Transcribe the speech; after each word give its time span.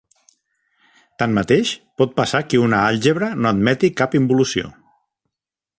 Tanmateix, 1.23 1.73
pot 2.03 2.15
passar 2.21 2.41
que 2.53 2.63
una 2.63 2.81
àlgebra 2.87 3.31
no 3.43 3.51
admeti 3.53 3.95
cap 4.01 4.19
involució. 4.23 4.73